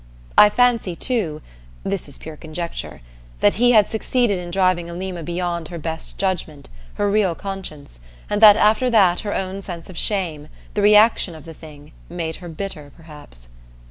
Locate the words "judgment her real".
6.17-7.35